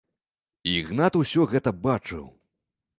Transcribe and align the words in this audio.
Ігнат 0.71 1.19
ўсё 1.21 1.41
гэта 1.55 1.77
бачыў. 1.85 2.25